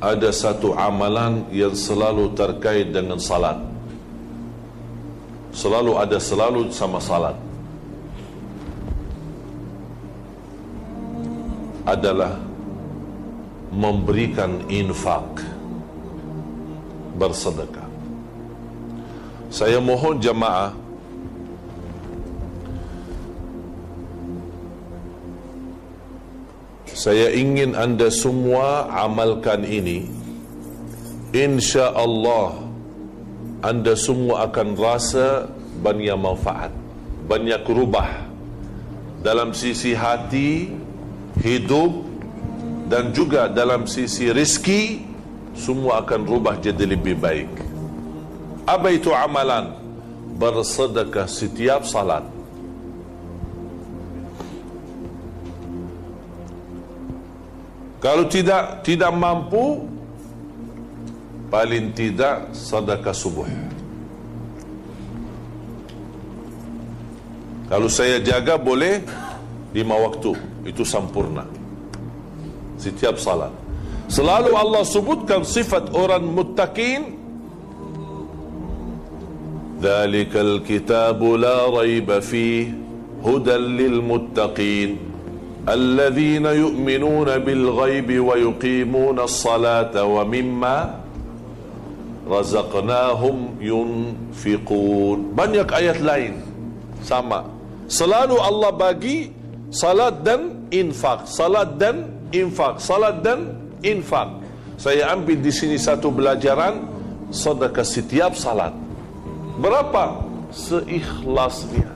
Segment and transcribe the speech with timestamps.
[0.00, 3.60] ada satu amalan yang selalu terkait dengan salat.
[5.52, 7.36] Selalu ada selalu sama salat.
[11.84, 12.40] Adalah
[13.68, 15.44] memberikan infak
[17.20, 17.88] bersedekah.
[19.52, 20.72] Saya mohon jemaah
[27.00, 30.04] Saya ingin anda semua amalkan ini.
[31.32, 32.60] Insya Allah
[33.64, 35.48] anda semua akan rasa
[35.80, 36.68] banyak manfaat,
[37.24, 38.28] banyak rubah
[39.24, 40.76] dalam sisi hati,
[41.40, 42.04] hidup
[42.92, 45.00] dan juga dalam sisi rezeki
[45.56, 47.48] semua akan rubah jadi lebih baik.
[48.68, 49.72] Apa itu amalan?
[50.36, 52.39] Bersedekah setiap salat.
[57.99, 59.87] Kalau tidak tidak mampu
[61.49, 63.47] paling tidak sedekah subuh.
[67.65, 69.01] Kalau saya jaga boleh
[69.73, 70.37] lima waktu
[70.69, 71.47] itu sempurna.
[72.77, 73.49] Setiap salat.
[74.05, 77.15] Selalu Allah sebutkan sifat orang muttaqin
[79.81, 82.73] ذلك الكتاب لا ريب فيه
[83.25, 84.97] هدى للمتقين
[85.70, 90.76] الذين يؤمنون بالغيب ويقيمون الصلاة ومما
[92.30, 96.42] رزقناهم ينفقون banyak ayat lain
[97.06, 97.46] sama
[97.86, 99.30] selalu Allah bagi
[99.70, 104.42] salat dan infak salat dan infak salat dan infak
[104.78, 106.86] saya ambil di sini satu belajaran
[107.30, 108.74] sedekah setiap salat
[109.58, 111.89] berapa seikhlasnya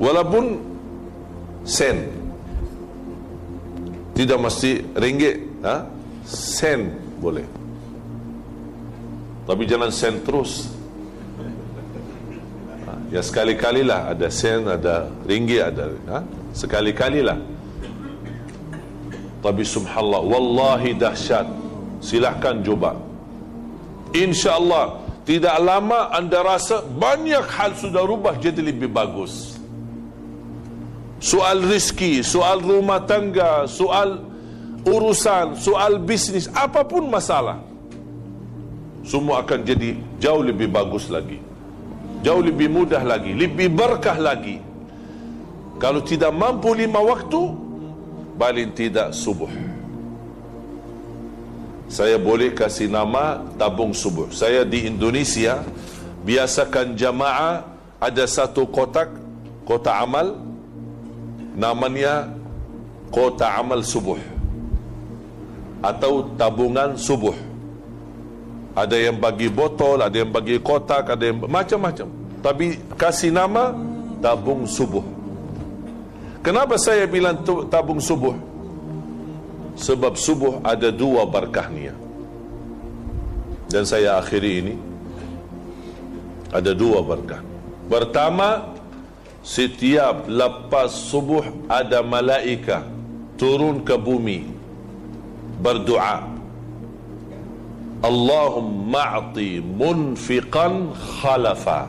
[0.00, 0.56] walaupun
[1.68, 2.08] sen
[4.16, 5.84] tidak mesti ringgit ha?
[6.24, 7.44] sen boleh
[9.44, 10.72] tapi jangan sen terus
[12.88, 12.96] ha?
[13.12, 16.24] ya sekali-kalilah ada sen ada ringgit ada ha?
[16.56, 17.36] sekali-kalilah
[19.44, 21.44] tapi subhanallah wallahi dahsyat
[22.00, 22.96] silahkan cuba
[24.16, 24.96] insyaallah
[25.28, 29.59] tidak lama anda rasa banyak hal sudah rubah jadi lebih bagus
[31.20, 34.24] soal rezeki, soal rumah tangga, soal
[34.88, 37.60] urusan, soal bisnis, apapun masalah.
[39.04, 41.40] Semua akan jadi jauh lebih bagus lagi.
[42.24, 44.60] Jauh lebih mudah lagi, lebih berkah lagi.
[45.80, 47.40] Kalau tidak mampu lima waktu,
[48.36, 49.48] paling tidak subuh.
[51.88, 54.28] Saya boleh kasih nama tabung subuh.
[54.30, 55.64] Saya di Indonesia,
[56.22, 57.64] biasakan jamaah
[57.96, 59.10] ada satu kotak,
[59.64, 60.49] kotak amal,
[61.60, 62.32] namanya
[63.12, 64.16] kota amal subuh.
[65.84, 67.36] Atau tabungan subuh.
[68.72, 72.08] Ada yang bagi botol ada yang bagi kotak ada yang macam-macam.
[72.40, 73.76] Tapi kasih nama
[74.24, 75.04] tabung subuh.
[76.40, 78.32] Kenapa saya bilang tabung subuh?
[79.76, 81.92] Sebab subuh ada dua berkahnya
[83.68, 84.74] dan saya akhiri ini.
[86.50, 87.38] Ada dua berkah
[87.90, 88.70] pertama
[89.40, 92.84] setiap lepas subuh ada malaika
[93.40, 94.44] turun ke bumi
[95.60, 96.28] berdoa.
[98.00, 101.88] Allahumma a'ti munfiqan khalafa.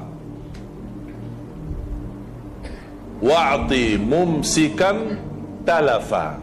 [3.23, 5.15] Wa'ti mumsikan
[5.63, 6.35] talafa.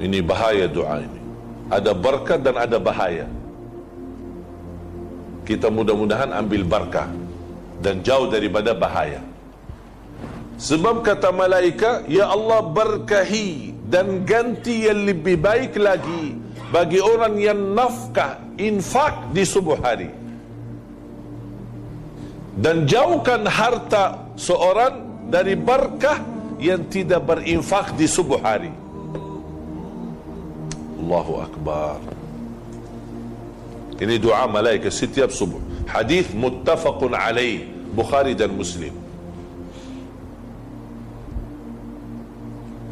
[0.00, 1.20] Ini bahaya doa ini.
[1.68, 3.26] Ada berkat dan ada bahaya.
[5.44, 7.10] Kita mudah-mudahan ambil berkah
[7.80, 9.20] dan jauh daripada bahaya.
[10.56, 16.32] Sebab kata malaikat, Ya Allah berkahi dan ganti yang lebih baik lagi
[16.72, 20.08] bagi orang yang nafkah infak di subuh hari.
[22.56, 26.24] Dan jauhkan harta seorang dari berkah
[26.56, 28.72] yang tidak berinfak di subuh hari.
[31.04, 32.15] Allahu Akbar.
[33.96, 35.60] Ini doa malaikat setiap subuh.
[35.88, 37.64] Hadis muttafaqun alaih
[37.96, 38.92] Bukhari dan Muslim.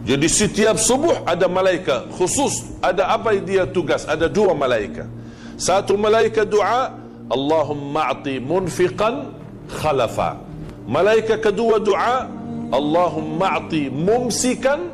[0.04, 4.04] Jadi setiap subuh ada malaikat khusus, ada apa dia tugas?
[4.04, 5.08] Ada dua malaikat.
[5.56, 6.92] Satu malaikat doa,
[7.32, 9.32] Allahumma a'ti munfiqan
[9.80, 10.44] khalafa.
[10.84, 12.28] Malaikat kedua doa,
[12.68, 14.92] Allahumma a'ti mumsikan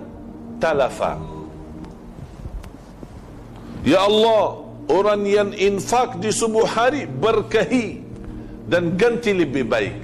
[0.62, 1.18] talafa.
[3.82, 4.59] Ya Allah,
[4.90, 8.02] orang yang infak di subuh hari berkahi
[8.66, 9.96] dan ganti lebih baik.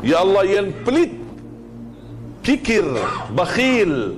[0.00, 1.12] Ya Allah yang pelit
[2.40, 2.88] kikir,
[3.36, 4.16] bakhil.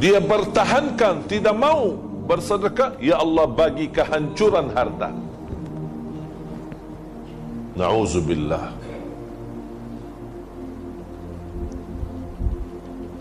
[0.00, 1.92] Dia bertahankan, tidak mau
[2.24, 5.12] bersedekah, ya Allah bagi kehancuran harta.
[7.76, 8.79] Nauzubillah.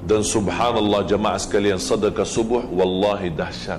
[0.10, 3.78] Dan subhanallah jemaah sekalian sedekah subuh wallahi dahsyat.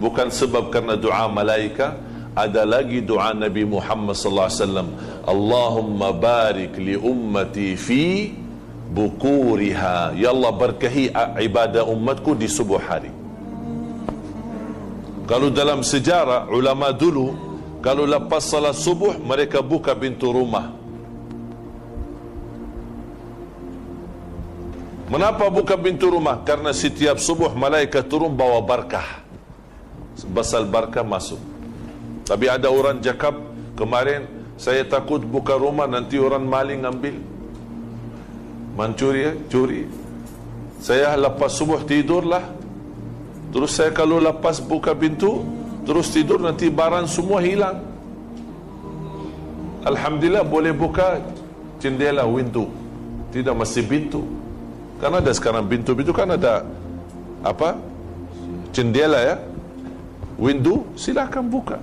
[0.00, 2.00] Bukan sebab karena doa malaika,
[2.32, 4.88] ada lagi doa Nabi Muhammad sallallahu alaihi wasallam,
[5.28, 8.32] Allahumma barik li ummati fi
[8.88, 10.16] bukuriha.
[10.16, 11.12] Ya Allah berkahi
[11.44, 13.12] ibadah umatku di subuh hari.
[15.28, 17.36] Kalau dalam sejarah ulama dulu
[17.84, 20.77] kalau lepas salat subuh mereka buka pintu rumah
[25.08, 26.44] Mengapa buka pintu rumah?
[26.44, 29.24] Karena setiap subuh malaikat turun bawa barkah.
[30.28, 31.40] Basal barkah masuk.
[32.28, 33.32] Tapi ada orang cakap
[33.72, 34.28] kemarin
[34.60, 37.16] saya takut buka rumah nanti orang maling ambil.
[38.76, 39.88] Mencuri ya, curi.
[40.82, 42.44] Saya lepas subuh tidurlah.
[43.48, 45.40] Terus saya kalau lepas buka pintu,
[45.88, 47.80] terus tidur nanti barang semua hilang.
[49.88, 51.16] Alhamdulillah boleh buka
[51.80, 52.68] jendela window.
[53.32, 54.37] Tidak mesti pintu.
[54.98, 56.66] Kan ada sekarang pintu-pintu kan ada
[57.46, 57.78] apa?
[58.74, 59.36] Jendela ya.
[60.38, 61.78] Window silakan buka.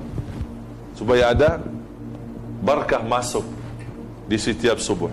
[0.95, 1.59] Supaya ada
[2.63, 3.43] berkah masuk
[4.27, 5.11] di setiap subuh.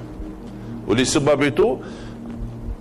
[0.87, 1.79] Oleh sebab itu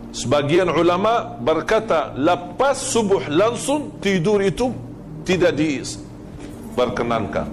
[0.09, 4.73] sebagian ulama berkata lepas subuh langsung tidur itu
[5.21, 7.45] tidak diperkenankan.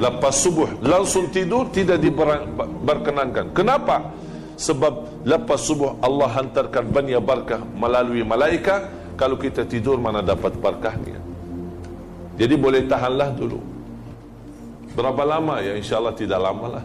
[0.00, 3.52] Lepas subuh langsung tidur tidak diperkenankan.
[3.52, 4.12] Kenapa?
[4.60, 11.30] Sebab lepas subuh Allah hantarkan banyak barakah melalui malaikat kalau kita tidur mana dapat barakahnya
[12.40, 13.60] jadi boleh tahanlah dulu.
[14.96, 15.76] Berapa lama ya?
[15.76, 16.84] Insyaallah tidak lama lah.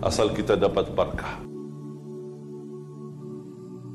[0.00, 1.57] Asal kita dapat barakah